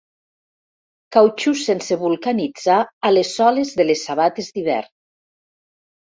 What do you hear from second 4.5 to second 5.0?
d'hivern.